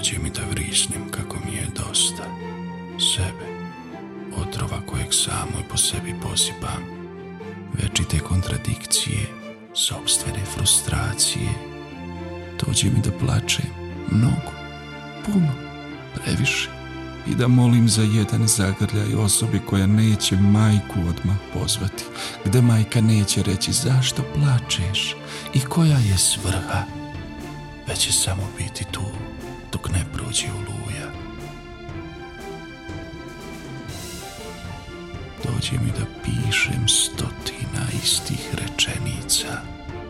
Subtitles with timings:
[0.00, 2.24] Dođe mi da vrisnem kako mi je dosta
[3.14, 3.46] sebe,
[4.36, 6.82] otrova kojeg samo po sebi posipam,
[7.82, 9.26] večite kontradikcije,
[9.74, 11.48] sobstvene frustracije.
[12.66, 13.66] Dođe mi da plačem
[14.10, 14.52] mnogo,
[15.26, 15.52] puno,
[16.14, 16.68] previše.
[17.26, 22.04] I da molim za jedan zagrljaj osobi koja neće majku odmah pozvati,
[22.44, 25.14] gde majka neće reći zašto plačeš
[25.54, 26.84] i koja je svrha,
[27.88, 29.29] već će samo biti tu
[30.30, 31.10] prođe oluja.
[35.44, 39.62] Dođe mi da pišem stotina istih rečenica,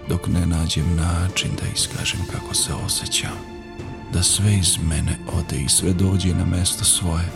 [0.09, 3.39] dok ne nađem način da iskažem kako se osjećam,
[4.13, 7.29] da sve iz mene ode i sve dođe na mesto svoje.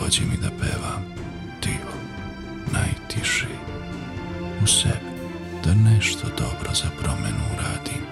[0.00, 1.04] Dođe mi da pevam
[1.60, 1.98] tiho,
[2.72, 3.46] najtiše,
[4.62, 5.08] u sebi,
[5.64, 8.07] da nešto dobro za promenu uradim,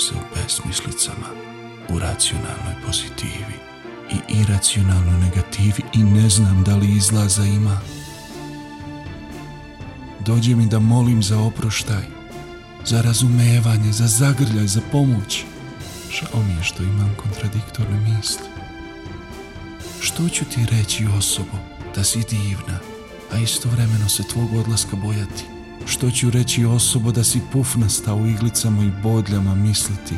[0.00, 1.28] se u besmislicama,
[1.88, 3.56] u racionalnoj pozitivi
[4.10, 7.80] i iracionalnoj negativi i ne znam da li izlaza ima.
[10.20, 12.02] Dođe mi da molim za oproštaj,
[12.84, 15.44] za razumevanje, za zagrljaj, za pomoć.
[16.10, 18.46] Žao mi je što imam kontradiktorne misli.
[20.00, 21.58] Što ću ti reći osobo
[21.94, 22.78] da si divna,
[23.32, 25.59] a istovremeno se tvog odlaska bojati?
[25.86, 30.14] Što ću reći osobo da si pufnasta u iglicama i bodljama misliti?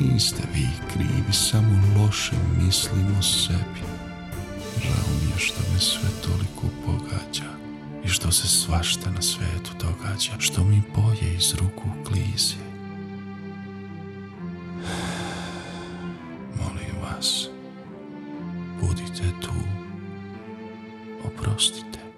[0.00, 3.80] Niste vi krivi, samo loše mislim o sebi.
[4.82, 7.52] Žao mi je što me sve toliko pogađa
[8.04, 12.56] i što se svašta na svetu događa, što mi boje iz ruku klize.
[16.58, 17.48] Molim vas,
[18.80, 19.52] budite tu,
[21.24, 22.11] oprostite.